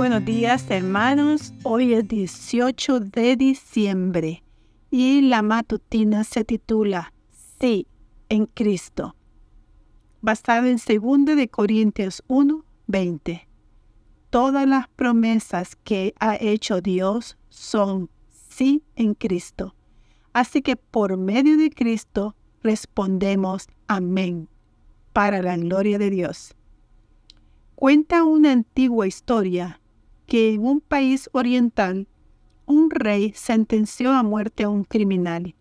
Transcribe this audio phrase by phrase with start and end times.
[0.00, 1.52] buenos días hermanos.
[1.62, 4.42] Hoy es 18 de diciembre
[4.90, 7.12] y la matutina se titula
[7.60, 7.86] Sí
[8.30, 9.14] en Cristo,
[10.22, 13.46] basada en 2 de Corintios 1, 20.
[14.30, 19.74] Todas las promesas que ha hecho Dios son sí en Cristo.
[20.32, 24.48] Así que por medio de Cristo respondemos amén
[25.12, 26.54] para la gloria de Dios.
[27.74, 29.79] Cuenta una antigua historia
[30.30, 32.06] que en un país oriental
[32.64, 35.56] un rey sentenció a muerte a un criminal.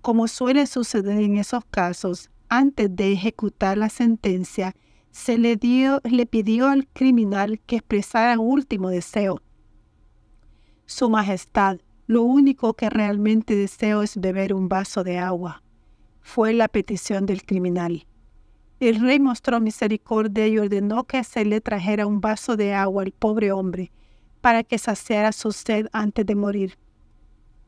[0.00, 4.74] Como suele suceder en esos casos, antes de ejecutar la sentencia,
[5.10, 9.42] se le, dio, le pidió al criminal que expresara un último deseo.
[10.86, 11.76] Su Majestad,
[12.06, 15.62] lo único que realmente deseo es beber un vaso de agua,
[16.22, 18.06] fue la petición del criminal.
[18.80, 23.12] El rey mostró misericordia y ordenó que se le trajera un vaso de agua al
[23.12, 23.92] pobre hombre
[24.40, 26.78] para que saciara su sed antes de morir.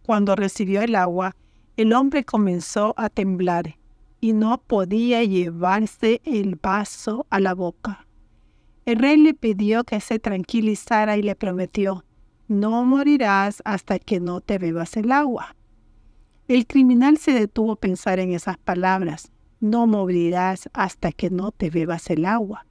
[0.06, 1.36] Cuando recibió el agua,
[1.76, 3.76] el hombre comenzó a temblar
[4.22, 8.06] y no podía llevarse el vaso a la boca.
[8.86, 12.06] El rey le pidió que se tranquilizara y le prometió,
[12.48, 15.56] no morirás hasta que no te bebas el agua.
[16.48, 19.31] El criminal se detuvo a pensar en esas palabras
[19.62, 22.66] no morirás hasta que no te bebas el agua.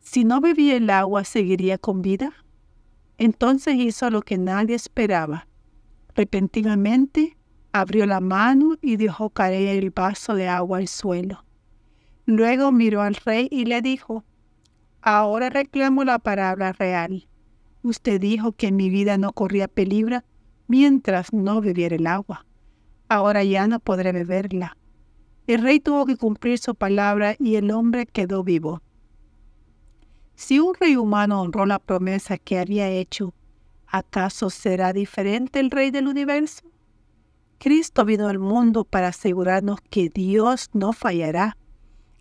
[0.00, 2.32] Si no bebía el agua, ¿seguiría con vida?
[3.16, 5.46] Entonces hizo lo que nadie esperaba.
[6.16, 7.36] Repentinamente
[7.72, 11.44] abrió la mano y dejó caer el vaso de agua al suelo.
[12.26, 14.24] Luego miró al rey y le dijo,
[15.02, 17.28] Ahora reclamo la palabra real.
[17.82, 20.22] Usted dijo que mi vida no corría peligro
[20.66, 22.46] mientras no bebiera el agua.
[23.08, 24.76] Ahora ya no podré beberla
[25.46, 28.82] el rey tuvo que cumplir su palabra y el hombre quedó vivo.
[30.34, 33.34] Si un rey humano honró la promesa que había hecho,
[33.86, 36.62] ¿acaso será diferente el rey del universo?
[37.58, 41.58] Cristo vino al mundo para asegurarnos que Dios no fallará,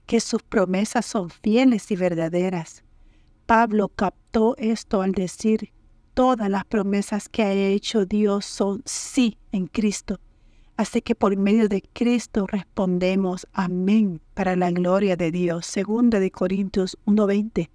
[0.06, 2.84] que sus promesas son fieles y verdaderas.
[3.46, 5.72] Pablo captó esto al decir,
[6.14, 10.20] todas las promesas que ha hecho Dios son sí en Cristo.
[10.80, 15.66] Así que por medio de Cristo respondemos amén para la gloria de Dios.
[15.66, 17.70] Segunda de Corintios 1:20.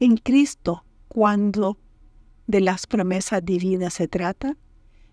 [0.00, 1.78] En Cristo, cuando
[2.48, 4.56] de las promesas divinas se trata,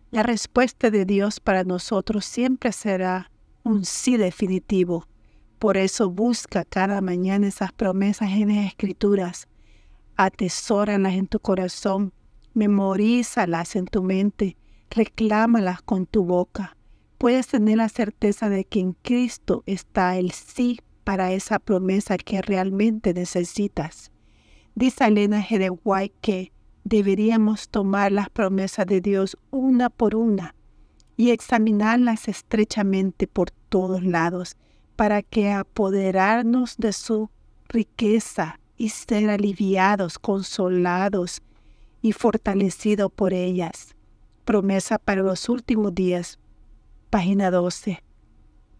[0.09, 3.29] la respuesta de Dios para nosotros siempre será
[3.63, 5.05] un sí definitivo.
[5.59, 9.47] Por eso busca cada mañana esas promesas en las escrituras.
[10.15, 12.11] Atesóralas en tu corazón,
[12.55, 14.57] memorízalas en tu mente,
[14.89, 16.76] reclámalas con tu boca
[17.17, 22.41] puedes tener la certeza de que en Cristo está el sí para esa promesa que
[22.41, 24.11] realmente necesitas.
[24.75, 25.45] Dice Elena
[25.83, 26.51] White que
[26.83, 30.53] deberíamos tomar las promesas de Dios una por una
[31.15, 34.55] y examinarlas estrechamente por todos lados
[34.95, 37.29] para que apoderarnos de su
[37.69, 41.41] riqueza y ser aliviados, consolados
[42.01, 43.95] y fortalecidos por ellas.
[44.45, 46.39] Promesa para los últimos días
[47.09, 48.03] Página 12.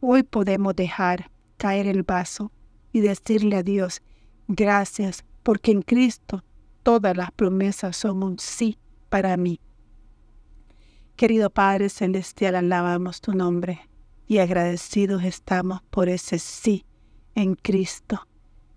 [0.02, 2.52] Hoy podemos dejar caer el vaso
[2.92, 4.02] y decirle a Dios,
[4.50, 6.44] gracias, porque en Cristo
[6.84, 8.78] todas las promesas son un sí
[9.08, 9.62] para mí.
[11.16, 13.80] Querido Padre Celestial, alabamos tu nombre
[14.28, 16.86] y agradecidos estamos por ese sí
[17.34, 18.28] en Cristo.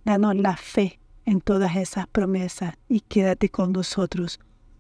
[0.04, 4.38] Danos la fe en todas esas promesas y quédate con nosotros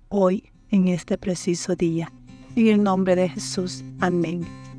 [0.08, 2.12] hoy en este preciso día.
[2.54, 3.84] En el nombre de Jesús.
[4.00, 4.59] Amén.